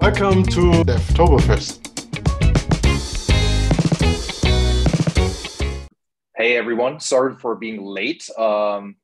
[0.00, 1.76] Welcome to Devtoberfest.
[6.34, 8.26] Hey everyone, sorry for being late.
[8.38, 8.96] Um,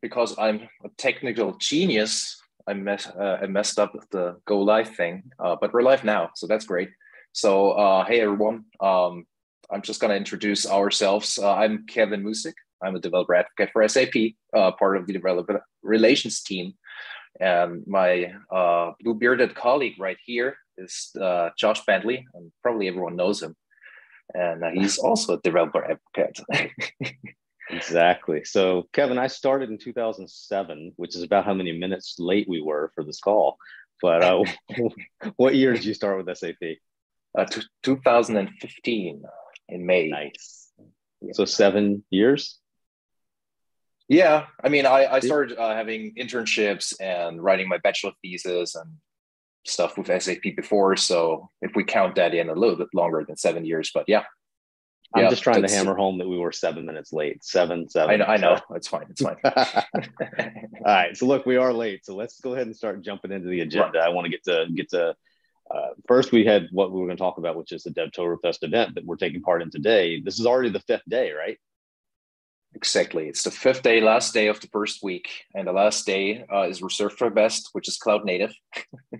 [0.00, 5.24] because I'm a technical genius, I, mess, uh, I messed up the go live thing,
[5.38, 6.88] uh, but we're live now, so that's great.
[7.32, 9.26] So, uh, hey everyone, um,
[9.70, 11.38] I'm just going to introduce ourselves.
[11.38, 12.54] Uh, I'm Kevin Muessig.
[12.82, 14.14] I'm a developer advocate for SAP,
[14.56, 16.72] uh, part of the developer relations team.
[17.40, 23.16] And my uh, blue bearded colleague right here is uh, Josh Bentley, and probably everyone
[23.16, 23.54] knows him.
[24.34, 26.40] And uh, he's also a developer advocate.
[27.70, 28.44] exactly.
[28.44, 32.92] So, Kevin, I started in 2007, which is about how many minutes late we were
[32.94, 33.56] for this call.
[34.02, 34.44] But uh,
[35.36, 36.78] what year did you start with SAP?
[37.36, 39.22] Uh, t- 2015
[39.68, 40.08] in May.
[40.08, 40.70] Nice.
[41.20, 41.32] Yeah.
[41.32, 42.58] So seven years.
[44.08, 48.90] Yeah, I mean, I, I started uh, having internships and writing my bachelor thesis and
[49.66, 50.96] stuff with SAP before.
[50.96, 54.24] So if we count that in a little bit longer than seven years, but yeah.
[55.14, 57.42] I'm yeah, just trying to hammer home that we were seven minutes late.
[57.42, 58.10] Seven, seven.
[58.10, 58.24] I know.
[58.26, 58.58] I know.
[58.74, 59.06] It's fine.
[59.08, 59.36] It's fine.
[59.44, 61.16] All right.
[61.16, 62.04] So look, we are late.
[62.04, 64.00] So let's go ahead and start jumping into the agenda.
[64.00, 64.06] Right.
[64.06, 65.16] I want to get to get to
[65.70, 68.62] uh, first, we had what we were going to talk about, which is the Devtoberfest
[68.62, 70.20] event that we're taking part in today.
[70.20, 71.58] This is already the fifth day, right?
[72.74, 73.28] Exactly.
[73.28, 75.28] It's the fifth day, last day of the first week.
[75.54, 78.54] And the last day uh, is reserved for best, which is cloud native.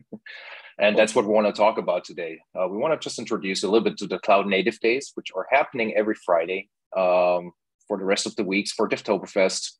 [0.78, 2.38] and that's what we want to talk about today.
[2.54, 5.32] Uh, we want to just introduce a little bit to the cloud native days, which
[5.34, 7.52] are happening every Friday um,
[7.86, 9.72] for the rest of the weeks for Devtoberfest.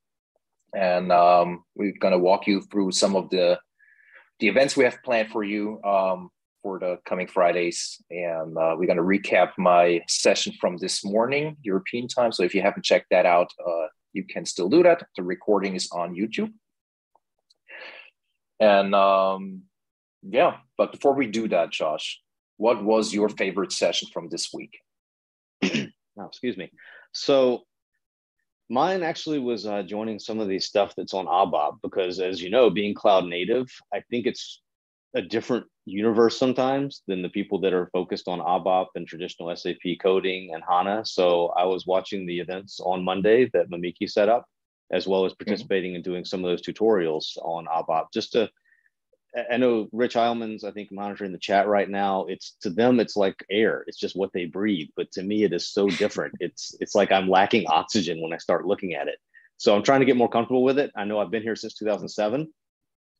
[0.75, 3.59] And um, we're going to walk you through some of the
[4.41, 5.83] the events we have planned for you.
[5.83, 6.31] Um,
[6.63, 8.03] for the coming Fridays.
[8.11, 12.33] And uh, we're going to recap my session from this morning, European time.
[12.33, 15.03] So if you haven't checked that out, uh, you can still do that.
[15.17, 16.53] The recording is on YouTube.
[18.61, 19.63] And um,
[20.23, 22.21] yeah, but before we do that, Josh,
[22.57, 24.79] what was your favorite session from this week?
[25.65, 26.71] oh, excuse me.
[27.13, 27.63] So
[28.69, 32.51] mine actually was uh, joining some of the stuff that's on ABAP because, as you
[32.51, 34.61] know, being cloud native, I think it's
[35.15, 39.77] a different universe sometimes than the people that are focused on ABAP and traditional SAP
[40.01, 41.05] coding and HANA.
[41.07, 44.45] So I was watching the events on Monday that Mamiki set up,
[44.93, 45.45] as well as mm-hmm.
[45.45, 45.97] participating mm-hmm.
[45.97, 48.13] in doing some of those tutorials on ABAP.
[48.13, 48.51] Just to,
[49.51, 52.27] I know Rich Heilman's, I think, monitoring the chat right now.
[52.27, 53.85] It's to them, it's like air.
[53.87, 54.89] It's just what they breathe.
[54.95, 56.35] But to me, it is so different.
[56.41, 59.19] It's it's like I'm lacking oxygen when I start looking at it.
[59.57, 60.93] So I'm trying to get more comfortable with it.
[60.97, 62.49] I know I've been here since 2007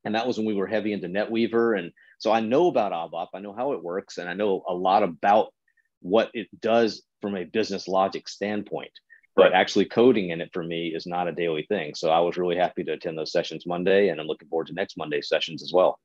[0.05, 1.77] and that was when we were heavy into NetWeaver.
[1.77, 4.73] And so I know about ABAP, I know how it works, and I know a
[4.73, 5.53] lot about
[6.01, 8.91] what it does from a business logic standpoint.
[9.35, 11.95] But actually coding in it for me is not a daily thing.
[11.95, 14.73] So I was really happy to attend those sessions Monday, and I'm looking forward to
[14.73, 15.97] next Monday sessions as well.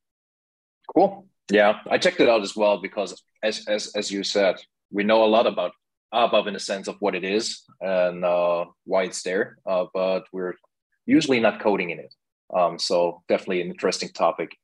[0.95, 1.27] Cool.
[1.51, 4.57] Yeah, I checked it out as well because, as as as you said,
[4.93, 5.73] we know a lot about
[6.13, 10.25] ABAP in the sense of what it is and uh, why it's there, uh, but
[10.33, 10.55] we're
[11.05, 12.15] usually not coding in it.
[12.53, 14.57] Um, so definitely an interesting topic.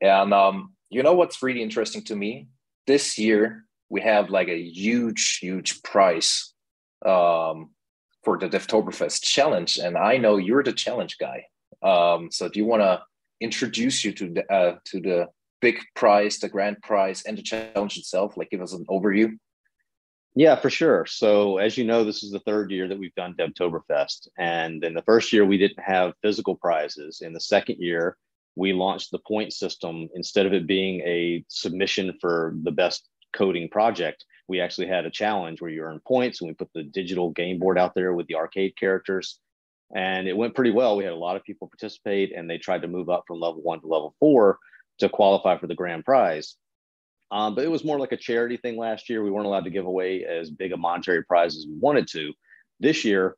[0.00, 2.48] And um, you know what's really interesting to me?
[2.86, 6.52] This year we have like a huge, huge prize
[7.04, 7.70] um,
[8.24, 11.44] for the Devtoberfest challenge, and I know you're the challenge guy.
[11.82, 13.02] Um, so do you want to
[13.40, 15.28] introduce you to the uh, to the
[15.60, 18.36] big prize, the grand prize, and the challenge itself?
[18.36, 19.36] Like, give us an overview.
[20.36, 21.06] Yeah, for sure.
[21.06, 24.28] So, as you know, this is the third year that we've done Devtoberfest.
[24.36, 27.22] And in the first year, we didn't have physical prizes.
[27.22, 28.18] In the second year,
[28.54, 30.08] we launched the point system.
[30.14, 35.10] Instead of it being a submission for the best coding project, we actually had a
[35.10, 36.42] challenge where you earn points.
[36.42, 39.40] And we put the digital game board out there with the arcade characters.
[39.94, 40.98] And it went pretty well.
[40.98, 43.62] We had a lot of people participate, and they tried to move up from level
[43.62, 44.58] one to level four
[44.98, 46.56] to qualify for the grand prize.
[47.30, 49.22] Um, but it was more like a charity thing last year.
[49.22, 52.32] We weren't allowed to give away as big a monetary prize as we wanted to.
[52.78, 53.36] This year,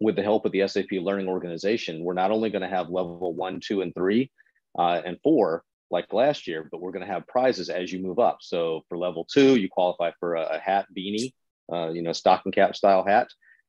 [0.00, 3.32] with the help of the SAP Learning Organization, we're not only going to have level
[3.34, 4.30] one, two, and three
[4.76, 8.18] uh, and four like last year, but we're going to have prizes as you move
[8.18, 8.38] up.
[8.40, 11.32] So for level two, you qualify for a, a hat beanie,
[11.72, 13.28] uh, you know, stocking cap style hat.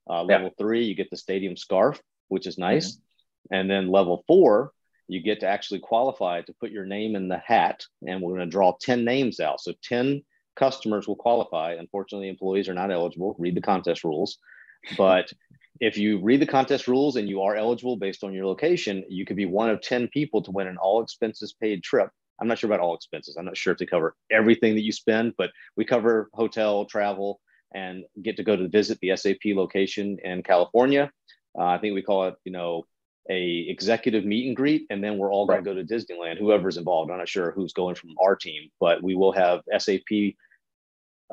[0.10, 0.64] Uh, level yeah.
[0.64, 2.94] three, you get the stadium scarf, which is nice.
[2.94, 3.56] Mm-hmm.
[3.56, 4.72] And then level four,
[5.08, 8.48] you get to actually qualify to put your name in the hat and we're going
[8.48, 9.62] to draw 10 names out.
[9.62, 10.24] So 10
[10.56, 11.74] customers will qualify.
[11.74, 13.36] Unfortunately employees are not eligible.
[13.38, 14.38] Read the contest rules.
[14.98, 15.32] But
[15.80, 19.26] if you read the contest rules and you are eligible based on your location you
[19.26, 22.10] could be one of 10 people to win an all expenses paid trip.
[22.40, 23.38] I'm not sure about all expenses.
[23.38, 27.40] I'm not sure if they cover everything that you spend but we cover hotel travel
[27.74, 31.12] and get to go to visit the sap location in california.
[31.58, 32.84] Uh, i think we call it you know
[33.30, 35.66] a executive meet and greet, and then we're all going right.
[35.66, 36.38] to go to Disneyland.
[36.38, 40.36] Whoever's involved, I'm not sure who's going from our team, but we will have SAP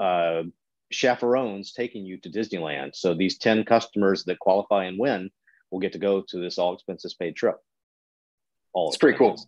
[0.00, 0.44] uh,
[0.90, 2.94] chaperones taking you to Disneyland.
[2.94, 5.30] So these 10 customers that qualify and win
[5.70, 7.56] will get to go to this all expenses paid trip.
[8.72, 9.40] All it's pretty cool.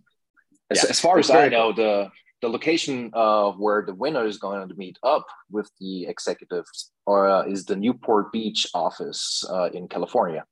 [0.71, 0.91] As, yeah.
[0.91, 1.85] as far as I know, cool.
[1.85, 2.11] the
[2.41, 7.29] the location uh, where the winner is going to meet up with the executives or
[7.29, 10.45] uh, is the Newport Beach office uh, in California.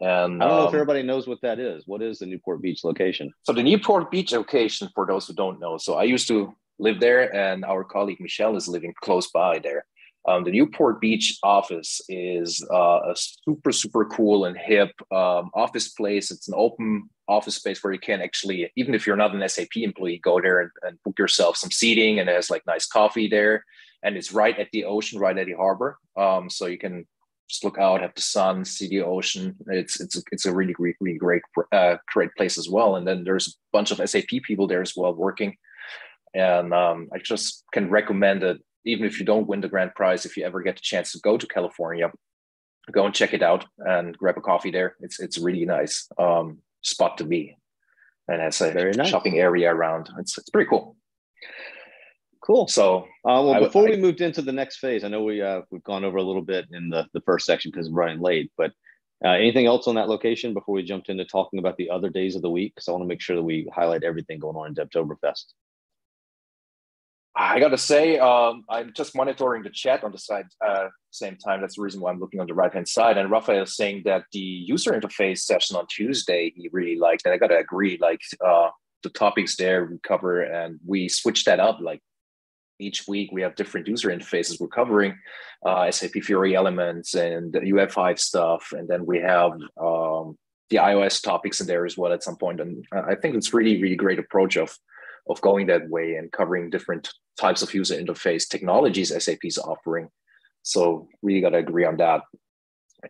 [0.00, 1.84] And I don't know um, if everybody knows what that is.
[1.86, 3.32] What is the Newport Beach location?
[3.42, 6.98] So the Newport Beach location, for those who don't know, so I used to live
[6.98, 9.84] there, and our colleague Michelle is living close by there.
[10.26, 15.88] Um, the Newport Beach office is uh, a super, super cool and hip um, office
[15.88, 16.30] place.
[16.30, 19.76] It's an open office space where you can actually, even if you're not an SAP
[19.76, 22.20] employee, go there and, and book yourself some seating.
[22.20, 23.64] And it has like nice coffee there.
[24.04, 25.98] And it's right at the ocean, right at the harbor.
[26.16, 27.06] Um, so you can
[27.52, 29.54] just look out, have the sun, see the ocean.
[29.66, 32.96] It's it's it's a really really, really great uh, great place as well.
[32.96, 35.56] And then there's a bunch of SAP people there as well working.
[36.34, 40.24] And um, I just can recommend it even if you don't win the grand prize,
[40.26, 42.10] if you ever get the chance to go to California,
[42.90, 44.96] go and check it out and grab a coffee there.
[45.00, 47.56] It's it's a really nice um, spot to be,
[48.28, 49.08] and has a Very nice.
[49.08, 50.08] shopping area around.
[50.18, 50.96] It's it's pretty cool.
[52.44, 52.66] Cool.
[52.66, 55.62] So, uh, well, before I, we moved into the next phase, I know we uh,
[55.70, 58.50] we've gone over a little bit in the the first section because we're running late,
[58.56, 58.72] but.
[59.24, 62.34] Uh, anything else on that location before we jumped into talking about the other days
[62.34, 62.74] of the week?
[62.74, 65.44] Because I want to make sure that we highlight everything going on in Devtoberfest.
[67.34, 71.60] I gotta say, um, I'm just monitoring the chat on the side uh, same time.
[71.60, 73.16] That's the reason why I'm looking on the right hand side.
[73.16, 77.32] And Raphael is saying that the user interface session on Tuesday he really liked, and
[77.32, 77.98] I gotta agree.
[78.00, 78.68] Like uh,
[79.02, 81.78] the topics there we cover, and we switch that up.
[81.80, 82.02] Like
[82.82, 85.16] each week we have different user interfaces we're covering,
[85.64, 90.36] uh, SAP Fiori Elements and UI5 stuff, and then we have um,
[90.70, 92.36] the iOS topics in there as well at some.
[92.42, 94.76] And I think it's really really great approach of
[95.28, 97.08] of going that way and covering different
[97.38, 100.08] types of user interface technologies SAP is offering.
[100.62, 102.22] So really got to agree on that.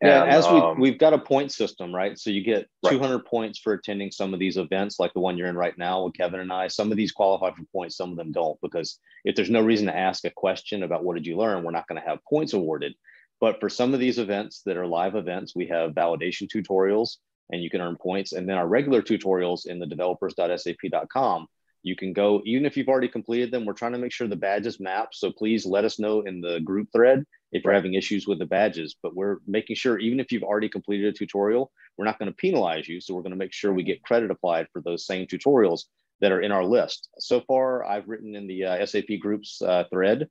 [0.01, 2.19] Yeah, and, as we um, we've got a point system, right?
[2.19, 5.49] So you get 200 points for attending some of these events, like the one you're
[5.49, 6.69] in right now with Kevin and I.
[6.69, 9.87] Some of these qualify for points, some of them don't, because if there's no reason
[9.89, 12.55] to ask a question about what did you learn, we're not going to have points
[12.55, 12.95] awarded.
[13.39, 17.17] But for some of these events that are live events, we have validation tutorials,
[17.51, 18.33] and you can earn points.
[18.33, 21.49] And then our regular tutorials in the developers.sap.com
[21.83, 24.37] you can go, even if you've already completed them, we're trying to make sure the
[24.37, 25.11] badges map.
[25.13, 28.47] So please let us know in the group thread if you're having issues with the
[28.47, 28.95] badges.
[29.03, 32.37] But we're making sure, even if you've already completed a tutorial, we're not going to
[32.37, 33.01] penalize you.
[33.01, 35.83] So we're going to make sure we get credit applied for those same tutorials
[36.21, 37.09] that are in our list.
[37.19, 40.29] So far, I've written in the uh, SAP groups uh, thread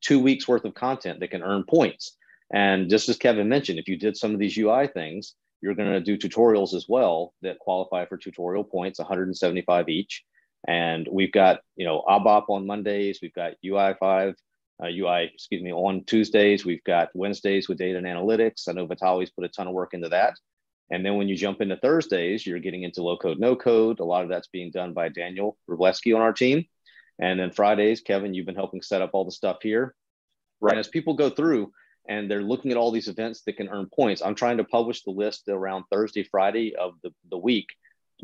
[0.00, 2.16] two weeks worth of content that can earn points.
[2.52, 5.92] And just as Kevin mentioned, if you did some of these UI things, you're going
[5.92, 10.24] to do tutorials as well that qualify for tutorial points, 175 each.
[10.66, 14.34] And we've got, you know, ABAP on Mondays, we've got UI5,
[14.82, 18.68] uh, UI, excuse me, on Tuesdays, we've got Wednesdays with data and analytics.
[18.68, 20.34] I know Vitali's put a ton of work into that.
[20.90, 24.00] And then when you jump into Thursdays, you're getting into low code, no code.
[24.00, 26.64] A lot of that's being done by Daniel Wroblewski on our team.
[27.20, 29.94] And then Fridays, Kevin, you've been helping set up all the stuff here.
[30.60, 30.72] Right.
[30.72, 31.72] And as people go through
[32.08, 35.02] and they're looking at all these events that can earn points, I'm trying to publish
[35.04, 37.68] the list around Thursday, Friday of the, the week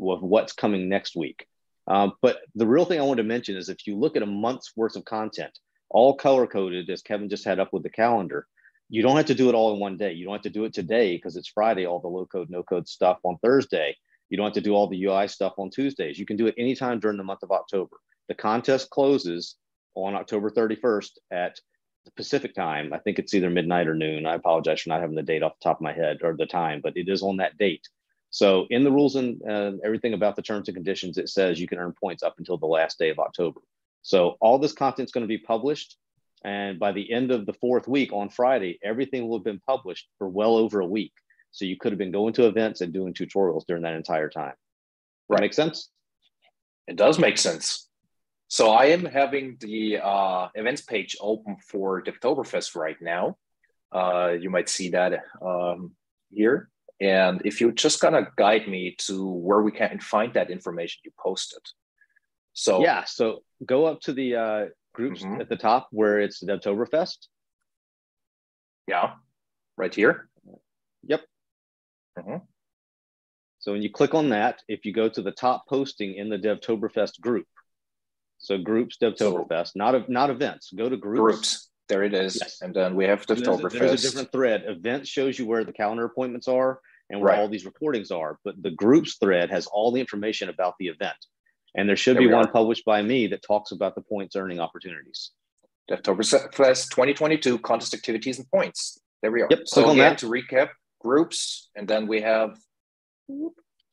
[0.01, 1.47] of what's coming next week.
[1.87, 4.27] Um, but the real thing I want to mention is if you look at a
[4.27, 5.57] month's worth of content,
[5.89, 8.45] all color coded, as Kevin just had up with the calendar,
[8.89, 10.13] you don't have to do it all in one day.
[10.13, 12.63] You don't have to do it today because it's Friday, all the low code, no
[12.63, 13.95] code stuff on Thursday.
[14.29, 16.19] You don't have to do all the UI stuff on Tuesdays.
[16.19, 17.97] You can do it anytime during the month of October.
[18.27, 19.55] The contest closes
[19.95, 21.59] on October 31st at
[22.05, 22.93] the Pacific time.
[22.93, 24.25] I think it's either midnight or noon.
[24.25, 26.45] I apologize for not having the date off the top of my head or the
[26.45, 27.87] time, but it is on that date.
[28.29, 31.67] So in the rules and uh, everything about the terms and conditions, it says you
[31.67, 33.61] can earn points up until the last day of October.
[34.01, 35.97] So all this content is going to be published.
[36.43, 40.07] And by the end of the fourth week on Friday, everything will have been published
[40.17, 41.13] for well over a week.
[41.51, 44.53] So you could have been going to events and doing tutorials during that entire time.
[45.29, 45.37] Right.
[45.37, 45.89] That make sense?
[46.87, 47.89] It does make sense.
[48.49, 53.37] So I am having the uh, events page open for Devtoberfest right now.
[53.91, 55.91] Uh, you might see that um,
[56.29, 56.69] here.
[56.99, 61.11] And if you're just gonna guide me to where we can find that information you
[61.19, 61.61] posted.
[62.53, 65.41] So yeah, so go up to the uh, groups mm-hmm.
[65.41, 67.27] at the top where it's Devtoberfest.
[68.87, 69.13] Yeah,
[69.77, 70.29] right here.
[71.03, 71.21] Yep.
[72.17, 72.37] Mm-hmm.
[73.59, 76.37] So when you click on that, if you go to the top posting in the
[76.37, 77.45] Devtoberfest group,
[78.39, 80.71] so groups Devtoberfest, so, not not events.
[80.75, 81.21] Go to groups.
[81.21, 81.69] Groups.
[81.89, 82.37] There it is.
[82.41, 82.61] Yes.
[82.61, 83.71] And then we have the Devtoberfest.
[83.71, 84.63] There's, there's a different thread.
[84.67, 86.81] Events shows you where the calendar appointments are.
[87.09, 87.39] and where Right.
[87.39, 88.37] all these recordings are.
[88.43, 91.15] But the groups thread has all the information about the event.
[91.73, 92.51] And there should There be one are.
[92.51, 95.31] published by me that talks about the points earning opportunities.
[95.89, 98.99] Devtoberfest 2022 contest activities and points.
[99.21, 99.47] There we are.
[99.49, 100.17] Yep, So click on again, that.
[100.17, 102.57] to recap, groups, and then we have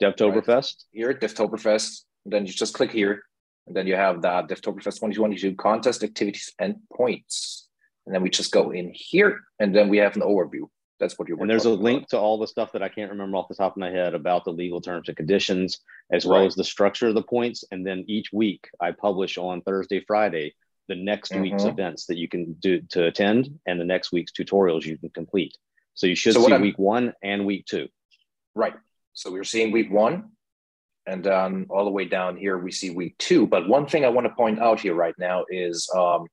[0.03, 0.85] Devtoberfest.
[0.91, 2.05] here Devtoberfest.
[2.25, 3.23] And then you just click here,
[3.69, 7.64] and then you have that Devtoberfest 2022 contest activities and points.
[8.07, 10.69] And then we just go in here, and then we have an overview.
[11.01, 11.41] That's what you're.
[11.41, 12.09] And there's a link about.
[12.11, 14.45] to all the stuff that I can't remember off the top of my head about
[14.45, 15.81] the legal terms and conditions,
[16.13, 17.65] as well as the structure of the points.
[17.73, 20.55] And then each week I publish on Thursday, Friday,
[20.87, 21.71] the next week's Mhm.
[21.71, 25.57] events that you can do to attend and the next week's tutorials you can complete.
[25.95, 27.89] So you should So see I'm- week one and week two.
[28.55, 28.75] Right.
[29.15, 30.33] So we're seeing week one,
[31.07, 33.47] and then all the way down here we see week two.
[33.47, 36.27] But one thing I want to point out here right now is um,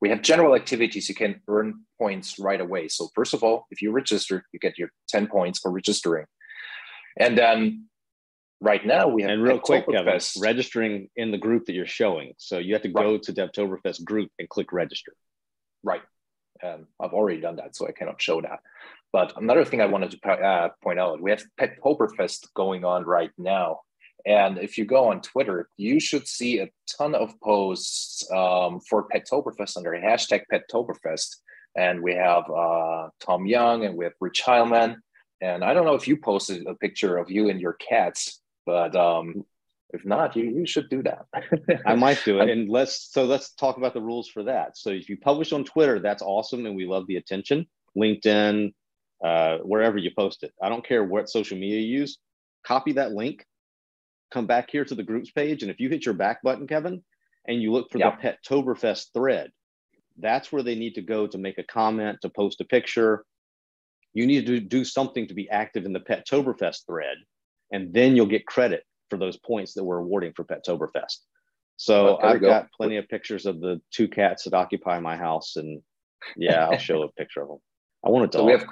[0.00, 2.88] we have general activities you can earn points right away.
[2.88, 6.26] So first of all, if you register, you get your 10 points for registering.
[7.18, 7.86] And then
[8.60, 12.34] right now we have And real quick, Kevin, registering in the group that you're showing.
[12.38, 15.14] So you have to go to Devtoberfest group and click register.
[15.82, 16.02] Right.
[16.62, 18.60] Um, I've already done that, so I cannot show that.
[19.12, 23.04] But another thing I wanted to uh, point out, we have pet Pettoberfest going on
[23.04, 23.80] right now.
[24.26, 29.06] And if you go on Twitter, you should see a ton of posts um, for
[29.08, 31.36] Pettoberfest under hashtag Pettoberfest.
[31.76, 34.96] And we have uh, Tom Jung and we have Rich Heilman.
[35.40, 38.96] And I don't know if you posted a picture of you and your cats, but
[38.96, 39.44] um,
[39.92, 41.26] if not, you, you should do that.
[41.86, 42.48] I might do it.
[42.48, 44.78] And let's so let's talk about the rules for that.
[44.78, 47.66] So if you publish on Twitter, that's awesome, and we love the attention.
[47.96, 48.72] LinkedIn,
[49.22, 52.18] uh, wherever you post it, I don't care what social media you use.
[52.66, 53.44] Copy that link,
[54.34, 57.02] come back here to the groups page, and if you hit your back button, Kevin,
[57.46, 58.10] and you look for Yeah.
[58.16, 59.52] the Pettoberfest thread,
[60.18, 63.24] that's where they need to go to make a comment, to post a picture.
[64.12, 67.16] You need to do something to be active in the Pettoberfest thread,
[67.72, 71.18] and then you'll get credit for those points that we're awarding for Pettoberfest.
[71.76, 72.48] So Well, I've go.
[72.48, 75.80] got plenty of pictures of the two cats that occupy my house, and
[76.36, 77.58] yeah, I'll show a picture of them.
[78.04, 78.66] I want a So we have.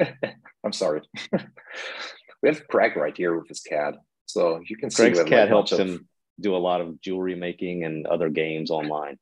[0.64, 1.02] I'm sorry.
[2.42, 3.94] we have Craig right here with his cat,
[4.32, 5.02] so you can see.
[5.02, 6.08] Craig's we cat helps of- him
[6.40, 9.18] do a lot of jewelry making and other games online.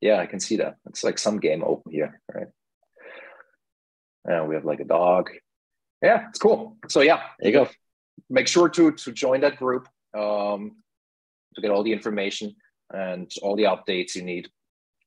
[0.00, 0.76] Yeah, I can see that.
[0.88, 2.48] It's like some game open here, right?
[4.24, 5.30] And we have like a dog.
[6.02, 6.76] Yeah, it's cool.
[6.88, 7.68] So yeah, There you go.
[8.28, 10.76] make sure to to join that group um,
[11.54, 12.54] to get all the information
[12.92, 14.48] and all the updates you need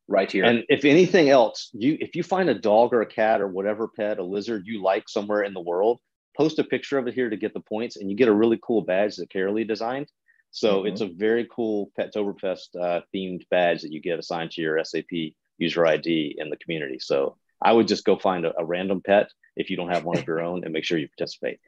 [0.07, 0.45] right here.
[0.45, 3.87] And if anything else, you if you find a dog or a cat or whatever
[3.87, 5.99] pet, a lizard you like somewhere in the world,
[6.35, 8.59] post a picture of it here to get the points, and you get a really
[8.61, 10.11] cool badge that Carolee designed.
[10.51, 10.89] So Mhm.
[10.89, 15.35] it's a very cool Pettoberfest uh, themed badge that you get assigned to your SAP
[15.57, 16.99] user ID in the community.
[16.99, 20.17] So I would just go find a, a random pet if you don't have one
[20.17, 21.59] of your own, and make sure you participate.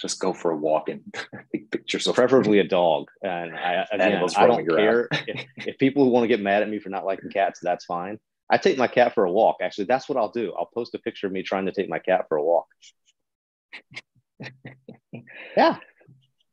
[0.00, 1.02] Just go for a walk and
[1.52, 3.08] take pictures of Preferably a dog.
[3.22, 6.68] And I again, I don't care if, if people who want to get mad at
[6.68, 7.60] me for not liking cats.
[7.62, 8.18] That's fine.
[8.48, 9.56] I take my cat for a walk.
[9.60, 10.52] Actually, that's what I'll do.
[10.56, 12.66] I'll post a picture of me trying to take my cat for a walk.
[15.56, 15.76] yeah.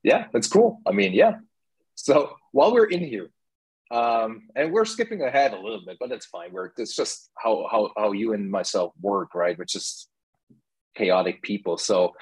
[0.04, 0.82] Yeah, that's cool.
[0.86, 1.36] I mean, yeah.
[1.96, 3.30] So while we're in here,
[3.92, 6.52] um, and we're skipping ahead a little bit, but that's fine.
[6.52, 9.58] We're it's just how how how you and myself work, right?
[9.58, 10.10] We're just
[10.96, 11.78] chaotic people.
[11.78, 12.14] So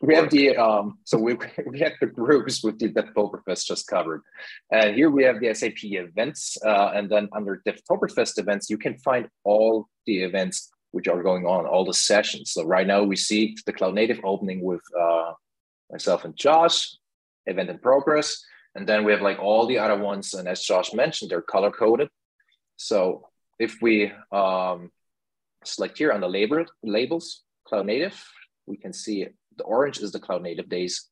[0.00, 1.36] we have the um, so we
[1.66, 4.22] we have the groups with the Devtoberfest just covered,
[4.70, 8.96] and here we have the SAP events, uh, and then under Devtoberfest events, you can
[8.98, 12.52] find all the events which are going on, all the sessions.
[12.52, 15.32] So right now we see the Cloud Native opening with uh,
[15.90, 16.96] myself and Josh,
[17.46, 18.42] event in progress.
[18.74, 20.34] And then we have like all the other ones.
[20.34, 22.08] And as Josh mentioned, they're color coded.
[22.76, 23.28] So
[23.58, 24.90] if we um,
[25.64, 28.22] select here on the label, labels, Cloud Native,
[28.66, 29.26] we can see
[29.56, 31.08] the orange is the Cloud Native days.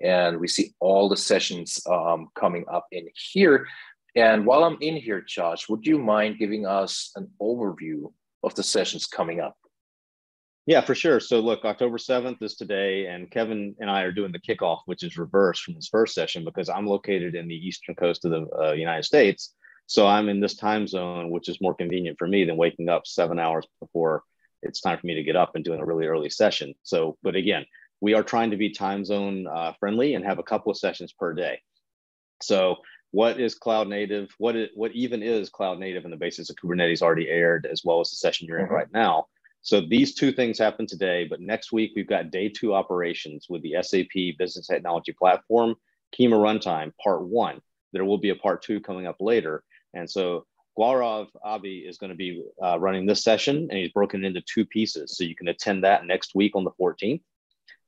[0.00, 3.66] And we see all the sessions um, coming up in here.
[4.14, 8.12] And while I'm in here, Josh, would you mind giving us an overview
[8.46, 9.56] of the sessions coming up?
[10.66, 11.20] Yeah, for sure.
[11.20, 15.04] So look, October 7th is today, and Kevin and I are doing the kickoff, which
[15.04, 18.48] is reverse from his first session because I'm located in the eastern coast of the
[18.56, 19.54] uh, United States.
[19.86, 23.06] So I'm in this time zone, which is more convenient for me than waking up
[23.06, 24.24] seven hours before
[24.62, 26.74] it's time for me to get up and doing a really early session.
[26.82, 27.64] So, but again,
[28.00, 31.12] we are trying to be time zone uh, friendly and have a couple of sessions
[31.12, 31.60] per day.
[32.42, 32.76] So
[33.16, 34.28] what is cloud native?
[34.36, 37.80] What it, what even is cloud native and the basis of Kubernetes already aired, as
[37.82, 38.72] well as the session you're in Mhm.
[38.80, 39.28] right now.
[39.62, 43.62] So these two things happen today, but next week we've got day two operations with
[43.62, 45.76] the SAP Business Technology Platform,
[46.14, 47.62] Kyma Runtime, part one.
[47.94, 49.64] There will be a part two coming up later.
[49.94, 50.44] And so
[50.78, 54.42] Gaurav Abbi is going to be uh, running this session and he's broken it into
[54.42, 55.16] two pieces.
[55.16, 57.22] So you can attend that next week on the 14th.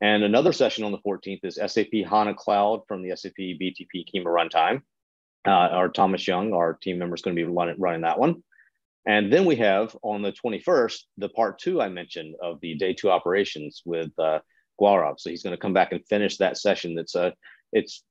[0.00, 4.24] And another session on the 14th is SAP HANA Cloud from the SAP BTP Kyma
[4.24, 4.80] runtime.
[5.46, 8.42] Uh, our Thomas Jung, our team member, is going to be running, running that one.
[9.06, 12.92] And then we have on the 21st, the part two I mentioned of the day
[12.92, 14.40] two operations with uh,
[14.80, 15.18] Gaurav.
[15.18, 16.94] So he's going to come back and finish that session.
[16.94, 17.32] That's a,
[17.72, 18.02] it's,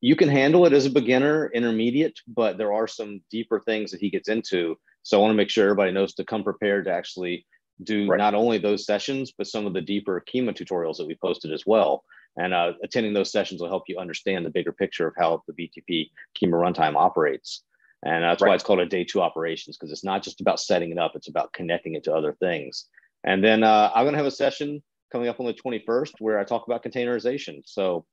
[0.00, 4.00] you can handle it as a beginner, intermediate, but there are some deeper things that
[4.00, 4.76] he gets into.
[5.04, 7.46] So I want to make sure everybody knows to come prepared to actually
[7.82, 8.18] do right.
[8.18, 11.64] not only those sessions, but some of the deeper Kyma tutorials that we posted as
[11.66, 12.04] well.
[12.36, 15.52] And uh, attending those sessions will help you understand the bigger picture of how the
[15.52, 17.62] BTP Kyma runtime operates.
[18.04, 18.48] And that's right.
[18.48, 21.12] why it's called a day two operations, because it's not just about setting it up,
[21.14, 22.86] it's about connecting it to other things.
[23.24, 26.38] And then uh, I'm going to have a session coming up on the 21st where
[26.38, 27.62] I talk about containerization.
[27.64, 28.06] So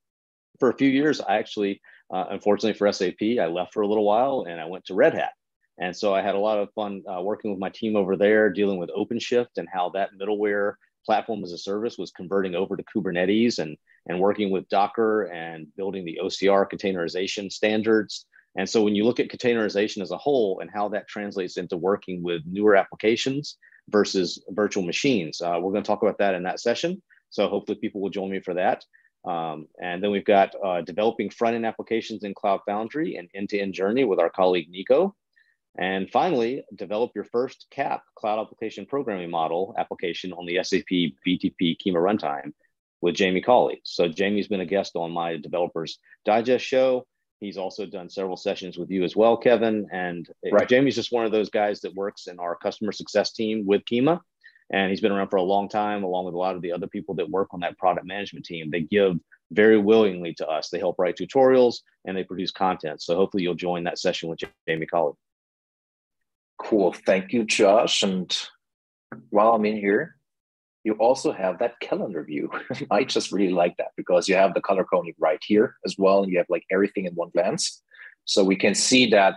[0.60, 1.82] for a few years, I actually,
[2.14, 5.14] uh, unfortunately for SAP, I left for a little while and I went to Red
[5.14, 5.32] Hat.
[5.80, 8.50] And so I had a lot of fun uh, working with my team over there,
[8.50, 10.74] dealing with OpenShift and how that middleware
[11.06, 13.78] platform as a service was converting over to Kubernetes and,
[14.10, 18.26] and working with Docker and building the OCR containerization standards.
[18.58, 21.78] And so when you look at containerization as a whole and how that translates into
[21.78, 23.58] working with newer applications
[23.90, 27.02] versus virtual machines, uh, we're going to talk about that in that session.
[27.30, 28.84] So hopefully people will join me for that.
[29.26, 34.06] Um, and then we've got uh, developing front-end applications in Cloud Foundry and end-to-end journey
[34.06, 35.16] with our colleague Nico.
[35.78, 41.78] And finally, develop your first CAP, Cloud Application Programming Model application on the SAP BTP
[41.78, 42.54] Kyma runtime
[43.02, 43.82] with Jamie Cawley.
[43.84, 47.06] So Jamie's been a guest on my Developers Digest show.
[47.40, 49.88] He's also done several sessions with you as well, Kevin.
[49.92, 50.68] And right.
[50.68, 54.20] Jamie's just one of those guys that works in our customer success team with Kyma.
[54.72, 56.88] And he's been around for a long time, along with a lot of the other
[56.88, 58.70] people that work on that product management team.
[58.70, 59.18] They give
[59.52, 60.70] very willingly to us.
[60.70, 63.02] They help write tutorials and they produce content.
[63.02, 65.14] So hopefully you'll join that session with Jamie Cawley.
[66.62, 66.94] Cool.
[66.94, 68.04] Thank you, Josh.
[68.04, 68.38] And
[69.30, 70.18] while I'm in here,
[70.84, 72.50] you also have that calendar view.
[72.92, 76.24] I just really like that because you have the color coding right here as well.
[76.24, 77.82] And you have like everything in one glance.
[78.26, 79.36] So we can see that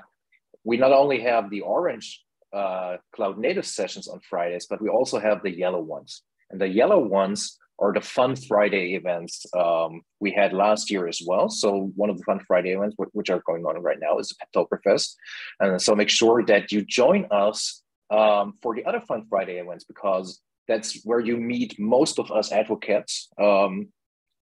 [0.65, 2.23] we not only have the orange
[2.53, 6.23] uh, cloud native sessions on Fridays, but we also have the yellow ones.
[6.51, 11.21] And the yellow ones are the Fun Friday events um, we had last year as
[11.27, 11.49] well.
[11.49, 14.37] So one of the Fun Friday events, which are going on right now, is the
[14.47, 15.17] Pettoberfest.
[15.59, 19.85] And so make sure that you join us um, for the other Fun Friday events
[19.85, 23.29] because that's where you meet most of us advocates.
[23.41, 23.89] Um,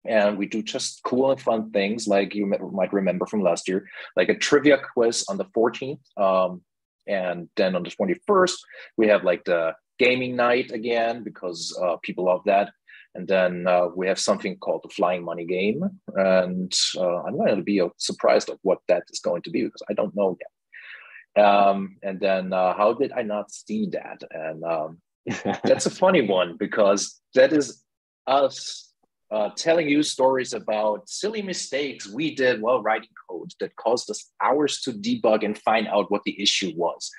[0.05, 3.87] and we do just cool and fun things like you might remember from last year,
[4.15, 5.99] like a trivia quiz on the 14th.
[6.17, 6.61] Um,
[7.07, 8.55] and then on the 21st,
[8.97, 12.71] we have like the gaming night again because uh, people love that.
[13.15, 15.83] And then uh, we have something called the Flying Money Game.
[16.15, 19.81] And uh, I'm going to be surprised of what that is going to be because
[19.89, 21.43] I don't know yet.
[21.43, 24.21] Um, and then uh, how did I not see that?
[24.31, 25.01] And um,
[25.63, 27.83] that's a funny one because that is
[28.27, 28.89] us
[29.31, 34.31] uh, telling you stories about silly mistakes we did while writing code that caused us
[34.41, 37.11] hours to debug and find out what the issue was.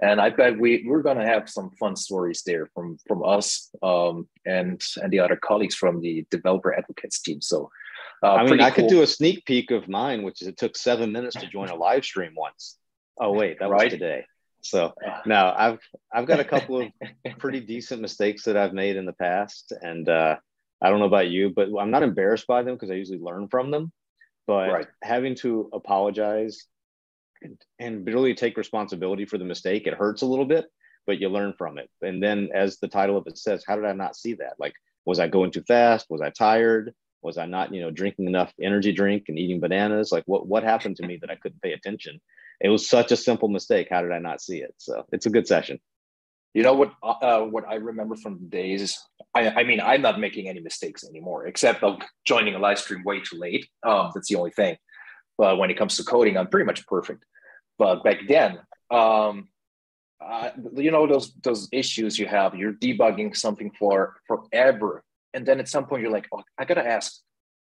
[0.00, 3.70] And I bet we, we're going to have some fun stories there from, from us
[3.82, 7.42] um, and, and the other colleagues from the developer advocates team.
[7.42, 7.70] So
[8.22, 8.84] uh, I mean, I cool.
[8.84, 11.68] could do a sneak peek of mine, which is it took seven minutes to join
[11.68, 12.76] a live stream once.
[13.20, 14.24] Oh wait, that was today.
[14.60, 14.92] So
[15.24, 15.78] now I've
[16.12, 16.88] I've got a couple of
[17.38, 20.36] pretty decent mistakes that I've made in the past, and uh,
[20.82, 23.48] I don't know about you, but I'm not embarrassed by them because I usually learn
[23.48, 23.92] from them.
[24.46, 24.86] But right.
[25.02, 26.66] having to apologize
[27.42, 30.66] and, and really take responsibility for the mistake, it hurts a little bit,
[31.06, 31.90] but you learn from it.
[32.00, 34.54] And then, as the title of it says, how did I not see that?
[34.58, 34.72] Like,
[35.04, 36.06] was I going too fast?
[36.08, 36.94] Was I tired?
[37.22, 40.12] Was I not, you know, drinking enough energy drink and eating bananas?
[40.12, 42.20] Like, what what happened to me that I couldn't pay attention?
[42.60, 43.88] It was such a simple mistake.
[43.90, 44.74] How did I not see it?
[44.78, 45.78] So it's a good session.
[46.54, 46.92] You know what?
[47.02, 48.98] Uh, what I remember from the days.
[49.34, 53.04] I, I, mean, I'm not making any mistakes anymore, except of joining a live stream
[53.04, 53.68] way too late.
[53.86, 54.76] Um, that's the only thing.
[55.36, 57.24] But when it comes to coding, I'm pretty much perfect.
[57.78, 58.58] But back then,
[58.90, 59.48] um,
[60.20, 62.56] uh, you know those those issues you have.
[62.56, 66.84] You're debugging something for forever, and then at some point you're like, "Oh, I gotta
[66.84, 67.20] ask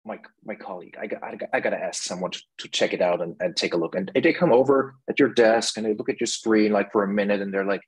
[0.08, 0.96] my my colleague.
[1.00, 3.56] I got I, got, I gotta ask someone to, to check it out and, and
[3.56, 6.26] take a look." And they come over at your desk and they look at your
[6.26, 7.82] screen like for a minute, and they're like,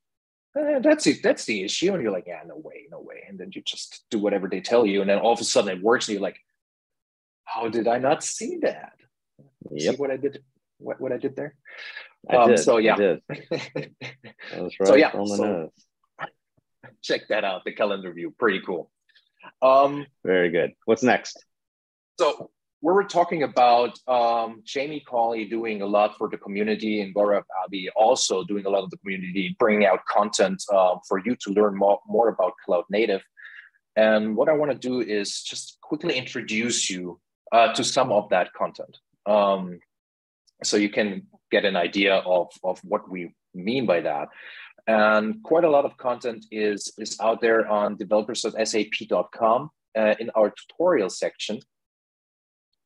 [0.57, 1.23] eh, that's it.
[1.23, 1.93] That's the issue.
[1.93, 3.25] And you're like, yeah, no way, no way.
[3.29, 5.01] And then you just do whatever they tell you.
[5.01, 6.09] And then all of a sudden it works.
[6.09, 6.39] And you're like,
[7.45, 8.93] how did I not see that?
[9.71, 9.95] Yep.
[9.95, 10.43] See what I did?
[10.79, 11.55] What, what I did there?
[12.31, 12.59] I um, did.
[12.59, 12.97] So yeah.
[12.97, 13.23] Did.
[13.29, 15.73] right so, yeah, so.
[17.03, 17.65] Check that out.
[17.65, 18.35] The calendar view.
[18.39, 18.91] Pretty cool.
[19.63, 20.73] Um, Very good.
[20.85, 21.45] What's next?
[22.19, 22.51] So
[22.83, 27.43] we were talking about um, Jamie Cawley doing a lot for the community and Gaurav
[27.65, 31.53] Abbi also doing a lot of the community, bringing out content uh, for you to
[31.53, 33.21] learn more, more about Cloud Native.
[33.97, 37.21] And what I want to do is just quickly introduce you
[37.53, 38.97] uh, to some of that content.
[39.27, 39.81] Um,
[40.63, 44.29] so you can get an idea of, of what we mean by that.
[44.87, 50.51] And quite a lot of content is, is out there on developers.sap.com uh, in our
[50.51, 51.61] tutorial section.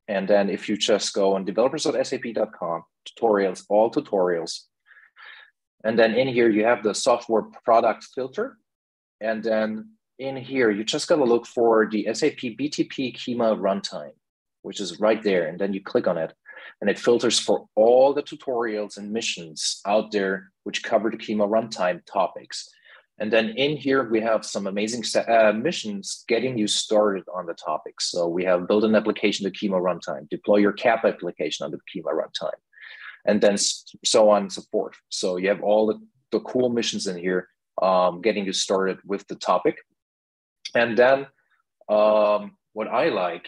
[0.09, 4.61] And then if you just go on developers.sap.com, tutorials, all tutorials.
[5.85, 8.59] And then in here, you have the software product filter.
[9.21, 14.13] And then in here, you just got to look for the SAP BTP Kyma runtime,
[14.63, 15.47] which is right there.
[15.47, 16.33] And then you click on it
[16.81, 21.49] and it filters for all the tutorials and missions out there which cover the Kyma
[21.49, 22.69] runtime topics.
[23.19, 27.55] And then in here, we have some amazing uh, missions getting you started on the
[27.55, 28.11] topics.
[28.11, 31.79] So we have build an application to Kyma runtime, deploy your CAP application on the
[31.79, 32.59] Kyma runtime,
[33.25, 33.57] and then
[34.05, 34.97] so on and so forth.
[35.11, 36.01] So you have all the,
[36.33, 37.49] the cool missions in here
[37.81, 39.79] um, getting you started with the topic.
[40.75, 41.27] And then
[41.89, 43.47] um, what I like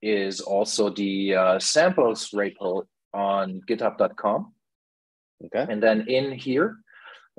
[0.00, 4.52] is also the uh, samples repo on github.com.
[5.46, 5.66] Okay.
[5.68, 6.78] And then in here,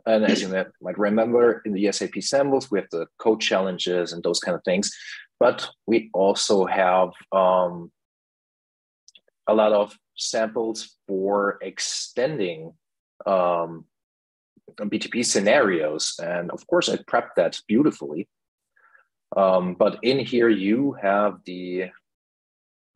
[0.05, 0.49] and as you
[0.81, 4.63] might remember, in the SAP samples, we have the code challenges and those kind of
[4.63, 4.91] things.
[5.39, 7.91] But we also have um,
[9.47, 12.73] a lot of samples for extending
[13.25, 13.85] um,
[14.79, 16.15] BTP scenarios.
[16.21, 18.27] And of course, I prepped that beautifully.
[19.35, 21.89] Um, but in here, you have the,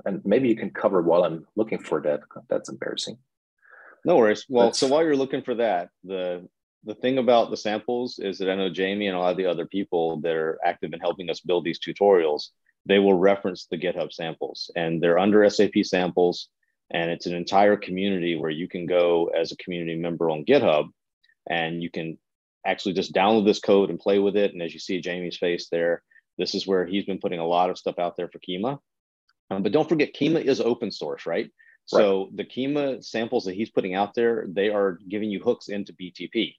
[0.06, 2.22] and maybe you can cover while I'm looking for that.
[2.50, 3.18] That's embarrassing.
[4.06, 4.46] No worries.
[4.48, 6.48] Well, That's, so while you're looking for that, the
[6.84, 9.46] the thing about the samples is that I know Jamie and a lot of the
[9.46, 12.50] other people that are active in helping us build these tutorials,
[12.86, 16.48] they will reference the GitHub samples and they're under SAP samples.
[16.92, 20.90] And it's an entire community where you can go as a community member on GitHub
[21.50, 22.18] and you can
[22.66, 24.54] actually just download this code and play with it.
[24.54, 26.02] And as you see Jamie's face there,
[26.38, 28.80] this is where he's been putting a lot of stuff out there for Kyma.
[29.52, 31.52] Um, but don't forget, Kyma is open source, right?
[31.86, 32.38] So right.
[32.38, 36.56] the Kyma samples that he's putting out there, they are giving you hooks into BTP.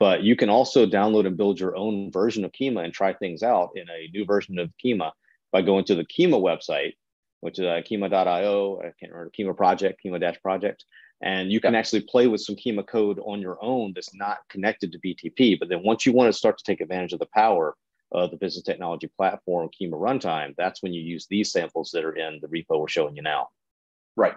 [0.00, 3.42] But you can also download and build your own version of Kyma and try things
[3.42, 5.12] out in a new version of Kyma
[5.52, 6.94] by going to the Kyma website,
[7.40, 8.80] which is uh, Kyma.io.
[8.80, 10.86] I can't remember Kyma project, Kyma dash project.
[11.22, 14.90] And you can actually play with some Kyma code on your own that's not connected
[14.92, 15.58] to BTP.
[15.58, 17.76] But then once you want to start to take advantage of the power
[18.10, 22.16] of the business technology platform, Kyma runtime, that's when you use these samples that are
[22.16, 23.48] in the repo we're showing you now.
[24.16, 24.34] Right.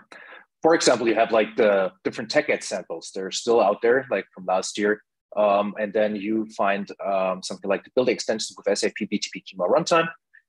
[0.62, 3.12] For example, you have like the different TechEd samples.
[3.16, 5.02] They're still out there, like from last year.
[5.36, 9.70] Um, and then you find um, something like the build extensions with SAP BTP Kyma
[9.70, 10.08] runtime.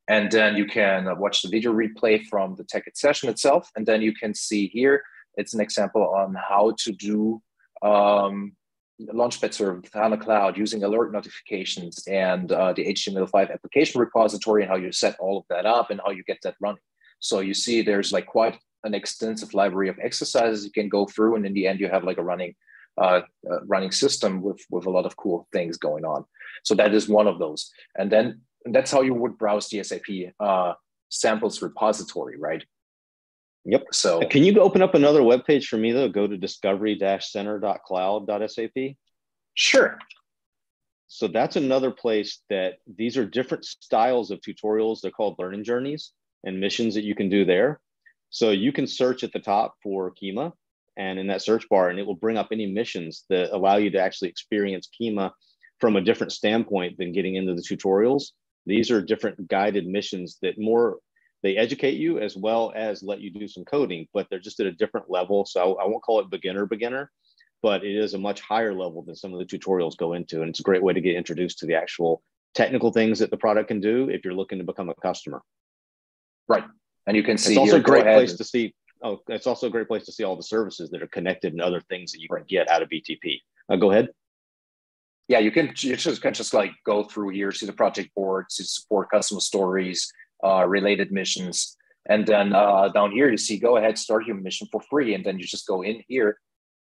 [0.08, 3.70] And then you can watch the video replay from the TechEd session itself.
[3.74, 5.02] And then you can see here,
[5.36, 7.42] it's an example on how to do
[7.82, 8.52] um,
[9.00, 14.70] Launchpad server with HANA Cloud using alert notifications and uh, the HTML5 application repository and
[14.70, 16.80] how you set all of that up and how you get that running.
[17.18, 21.36] So you see there's like quite an extensive library of exercises you can go through.
[21.36, 22.54] And in the end, you have like a running
[22.98, 26.24] uh, uh, running system with, with a lot of cool things going on.
[26.62, 27.70] So that is one of those.
[27.96, 30.07] And then and that's how you would browse the SAP
[30.40, 30.72] uh,
[31.11, 32.64] samples repository, right?
[33.66, 33.85] Yep.
[33.92, 36.09] So can you open up another web page for me though?
[36.09, 38.96] Go to discovery-center.cloud.sap.
[39.54, 39.98] Sure.
[41.07, 45.00] So that's another place that these are different styles of tutorials.
[45.00, 47.80] They're called learning journeys and missions that you can do there.
[48.30, 50.52] So you can search at the top for Kyma
[50.96, 53.90] and in that search bar, and it will bring up any missions that allow you
[53.90, 55.30] to actually experience Kyma
[55.80, 58.33] from a different standpoint than getting into the tutorials.
[58.66, 60.98] These are different guided missions that more
[61.42, 64.66] they educate you as well as let you do some coding, but they're just at
[64.66, 65.44] a different level.
[65.44, 67.11] So I won't call it beginner beginner,
[67.61, 70.40] but it is a much higher level than some of the tutorials go into.
[70.40, 72.22] And it's a great way to get introduced to the actual
[72.54, 75.42] technical things that the product can do if you're looking to become a customer.
[76.48, 76.64] Right.
[77.07, 78.74] And you can see it's also a great place to see.
[79.04, 81.60] Oh, it's also a great place to see all the services that are connected and
[81.60, 83.38] other things that you can get out of BTP.
[83.68, 84.08] Uh, go ahead.
[85.28, 88.46] Yeah, you can you just can just like go through here, see the project board,
[88.50, 90.10] see support customer stories,
[90.42, 91.76] uh, related missions.
[92.06, 95.14] And then uh, down here, you see, go ahead, start your mission for free.
[95.14, 96.38] And then you just go in here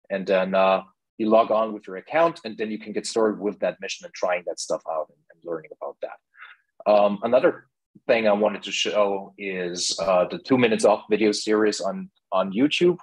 [0.10, 0.81] and then uh,
[1.17, 4.05] you log on with your account and then you can get started with that mission
[4.05, 6.91] and trying that stuff out and, and learning about that.
[6.91, 7.67] Um, another
[8.07, 12.51] thing I wanted to show is uh, the two minutes off video series on, on
[12.51, 12.97] YouTube.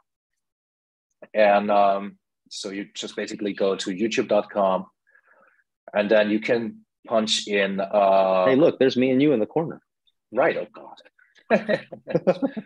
[1.34, 2.18] And um,
[2.50, 4.86] so you just basically go to youtube.com
[5.94, 7.80] and then you can punch in.
[7.80, 9.80] Uh, hey, look, there's me and you in the corner.
[10.32, 10.56] Right.
[10.56, 11.02] Oh God.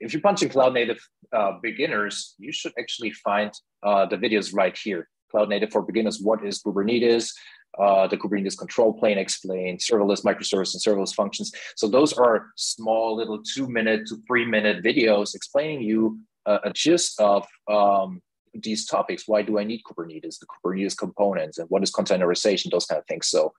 [0.00, 0.98] if you're punching cloud native
[1.32, 3.50] uh, beginners, you should actually find
[3.82, 5.08] uh, the videos right here.
[5.30, 6.20] Cloud native for beginners.
[6.20, 7.32] What is Kubernetes?
[7.78, 11.52] Uh, the Kubernetes control plane explained, serverless microservice and serverless functions.
[11.76, 16.72] So those are small little two minute to three minute videos explaining you a, a
[16.72, 18.20] gist of um,
[18.54, 19.24] these topics.
[19.26, 23.06] Why do I need Kubernetes, the Kubernetes components, and what is containerization, those kind of
[23.06, 23.26] things.
[23.28, 23.52] So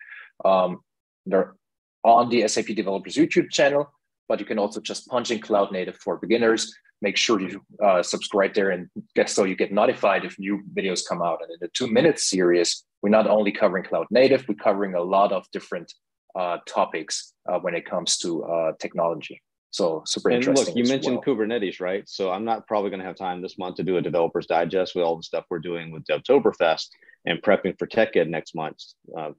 [0.44, 0.82] um,
[1.26, 1.56] they're
[2.04, 3.92] on the SAP Developers YouTube channel,
[4.28, 6.74] but you can also just punch in Cloud Native for beginners.
[7.02, 11.02] Make sure you uh, subscribe there and get so you get notified if new videos
[11.08, 11.40] come out.
[11.44, 15.02] And in the two minute series, we're not only covering Cloud Native, we're covering a
[15.02, 15.94] lot of different
[16.36, 19.42] uh, topics uh, when it comes to uh, technology.
[19.72, 20.76] So super and interesting.
[20.76, 21.36] Look, you mentioned well.
[21.36, 22.08] Kubernetes, right?
[22.08, 24.96] So I'm not probably going to have time this month to do a developers digest
[24.96, 26.88] with all the stuff we're doing with Devtoberfest
[27.26, 28.78] and prepping for TechEd next month,
[29.18, 29.32] uh,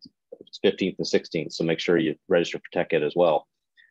[0.65, 1.53] 15th and 16th.
[1.53, 3.47] So make sure you register for TechEd as well.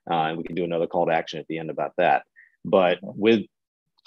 [0.10, 2.24] Uh, and we can do another call to action at the end about that.
[2.64, 3.46] But with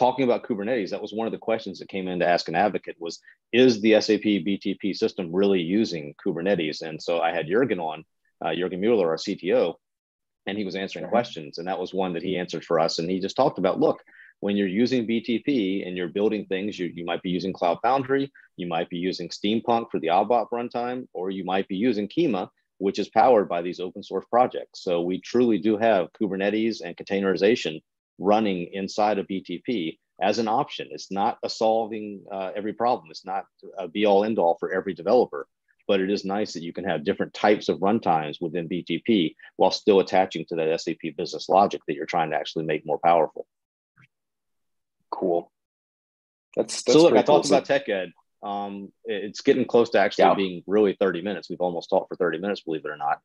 [0.01, 2.55] talking about Kubernetes, that was one of the questions that came in to ask an
[2.55, 3.21] advocate was,
[3.53, 6.81] is the SAP BTP system really using Kubernetes?
[6.81, 8.05] And so I had Jurgen on,
[8.43, 9.75] uh, Jurgen Mueller, our CTO,
[10.47, 11.59] and he was answering questions.
[11.59, 12.99] And that was one that he answered for us.
[12.99, 14.03] And he just talked about, look,
[14.41, 18.33] when you're using BTP and you're building things, you, you might be using Cloud Foundry,
[18.57, 22.49] you might be using Steampunk for the ABAP runtime, or you might be using Kyma,
[22.79, 24.83] which is powered by these open source projects.
[24.83, 27.83] So we truly do have Kubernetes and containerization
[28.21, 30.89] running inside of BTP as an option.
[30.91, 33.09] It's not a solving uh, every problem.
[33.11, 33.47] It's not
[33.79, 35.49] a be all end all for every developer,
[35.89, 39.71] but it is nice that you can have different types of runtimes within BTP while
[39.71, 43.47] still attaching to that SAP business logic that you're trying to actually make more powerful.
[45.11, 45.51] Cool.
[46.57, 47.43] That's, that's so look, I cool.
[47.43, 48.13] talked about TechEd.
[48.43, 50.35] Um, it's getting close to actually yeah.
[50.35, 51.51] being really 30 minutes.
[51.51, 53.19] We've almost talked for 30 minutes, believe it or not.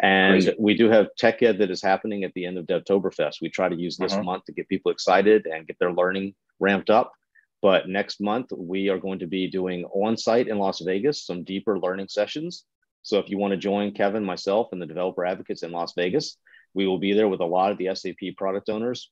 [0.00, 0.54] And Crazy.
[0.58, 3.40] we do have TechEd that is happening at the end of Devtoberfest.
[3.40, 4.22] We try to use this uh-huh.
[4.22, 7.12] month to get people excited and get their learning ramped up.
[7.60, 11.42] But next month, we are going to be doing on site in Las Vegas some
[11.42, 12.64] deeper learning sessions.
[13.02, 16.36] So if you want to join Kevin, myself, and the developer advocates in Las Vegas,
[16.74, 19.10] we will be there with a lot of the SAP product owners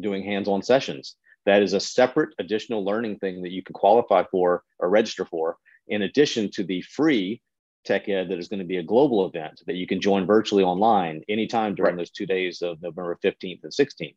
[0.00, 1.14] doing hands on sessions.
[1.44, 5.56] That is a separate additional learning thing that you can qualify for or register for,
[5.86, 7.40] in addition to the free
[7.86, 11.22] TechEd that is going to be a global event that you can join virtually online
[11.28, 11.98] anytime during right.
[11.98, 14.16] those two days of November 15th and 16th.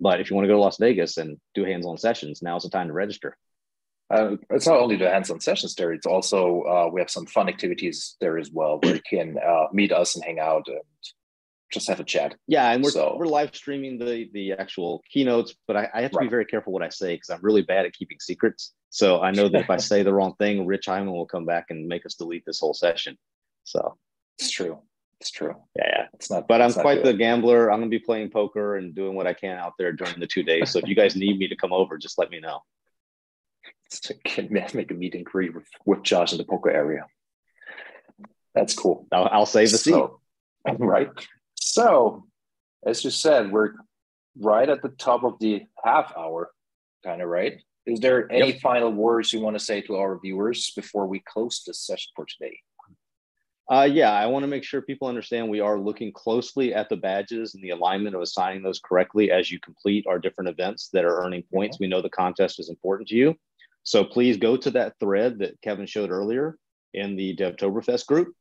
[0.00, 2.70] But if you want to go to Las Vegas and do hands-on sessions, now's the
[2.70, 3.36] time to register.
[4.10, 7.48] Uh, it's not only the hands-on sessions there; it's also uh, we have some fun
[7.48, 10.80] activities there as well, where you can uh, meet us and hang out and
[11.70, 12.34] just have a chat.
[12.46, 16.12] Yeah, and we're so, we're live streaming the the actual keynotes, but I, I have
[16.12, 16.24] to right.
[16.24, 18.72] be very careful what I say because I'm really bad at keeping secrets.
[18.90, 21.66] So I know that if I say the wrong thing, Rich Heilman will come back
[21.70, 23.16] and make us delete this whole session.
[23.64, 23.96] So
[24.38, 24.78] it's true.
[25.20, 25.54] It's true.
[25.76, 26.06] Yeah, yeah.
[26.14, 26.46] It's not.
[26.46, 27.72] But I'm quite the gambler.
[27.72, 30.44] I'm gonna be playing poker and doing what I can out there during the two
[30.44, 30.70] days.
[30.70, 32.60] So if you guys need me to come over, just let me know.
[34.24, 37.06] Can make a meet and greet with, with Josh in the poker area.
[38.54, 39.06] That's cool.
[39.10, 40.20] I'll, I'll save the so,
[40.66, 40.76] seat.
[40.78, 41.08] Right.
[41.54, 42.26] So,
[42.84, 43.72] as you said, we're
[44.38, 46.50] right at the top of the half hour,
[47.04, 47.62] kind of right.
[47.88, 48.60] Is there any yep.
[48.60, 52.26] final words you want to say to our viewers before we close this session for
[52.26, 52.58] today?
[53.70, 56.96] Uh, yeah, I want to make sure people understand we are looking closely at the
[56.96, 61.04] badges and the alignment of assigning those correctly as you complete our different events that
[61.04, 61.76] are earning points.
[61.76, 61.84] Mm-hmm.
[61.84, 63.34] We know the contest is important to you.
[63.82, 66.56] So please go to that thread that Kevin showed earlier
[66.94, 68.34] in the Devtoberfest group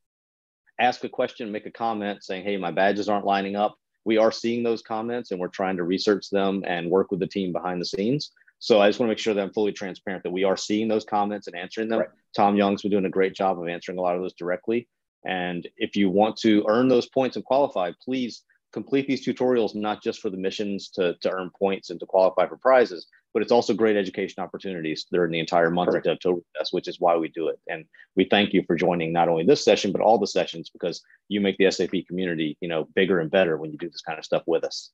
[0.80, 3.76] ask a question, make a comment saying, hey, my badges aren't lining up.
[4.06, 7.28] We are seeing those comments and we're trying to research them and work with the
[7.28, 8.32] team behind the scenes.
[8.60, 10.88] So I just want to make sure that I'm fully transparent that we are seeing
[10.88, 12.00] those comments and answering them.
[12.00, 12.10] Right.
[12.36, 14.88] Tom Jung's been doing a great job of answering a lot of those directly.
[15.26, 18.44] And if you want to earn those points and qualify, please
[18.74, 22.48] complete these tutorials, not just for the missions to, to earn points and to qualify
[22.48, 26.08] for prizes, but it's also great education opportunities during the entire month Correct.
[26.08, 27.60] of Devtoberfest, which is why we do it.
[27.68, 31.02] And we thank you for joining not only this session, but all the sessions because
[31.28, 34.20] you make the SAP community, you know, bigger and better when you do this kind
[34.20, 34.92] of stuff with us.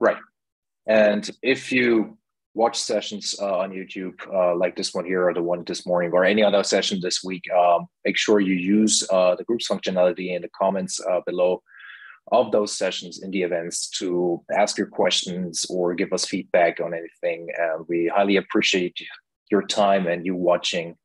[0.00, 0.18] Right.
[0.86, 2.16] And if you
[2.56, 6.10] watch sessions uh, on YouTube uh, like this one here or the one this morning
[6.12, 10.34] or any other session this week, um, make sure you use uh, the groups functionality
[10.34, 11.62] in the comments uh, below
[12.32, 16.94] of those sessions in the events to ask your questions or give us feedback on
[16.94, 17.46] anything.
[17.58, 18.98] And we highly appreciate
[19.50, 20.96] your time and you watching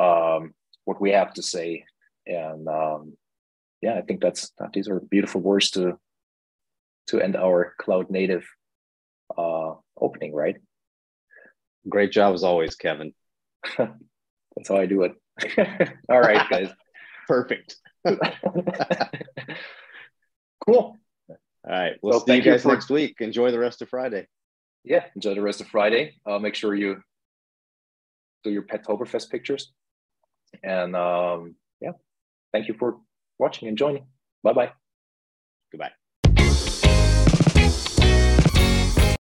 [0.00, 1.84] um, what we have to say.
[2.28, 3.16] And um,
[3.82, 5.98] yeah, I think that's these are beautiful words to
[7.08, 8.46] to end our cloud native
[9.36, 10.56] uh, opening, right?
[11.88, 13.12] Great job as always, Kevin.
[13.78, 15.12] that's how I do it.
[16.08, 16.70] All right, guys.
[17.26, 17.76] Perfect.
[20.66, 20.96] Cool.
[21.28, 21.94] All right.
[22.02, 23.16] We'll see you guys you for, next week.
[23.20, 24.26] Enjoy the rest of Friday.
[24.84, 26.16] Yeah, enjoy the rest of Friday.
[26.26, 27.02] Uh, make sure you
[28.42, 29.72] do your Pettoberfest pictures.
[30.62, 31.92] And um, yeah,
[32.52, 32.98] thank you for
[33.38, 34.06] watching and joining.
[34.42, 34.72] Bye bye.
[35.70, 35.92] Goodbye.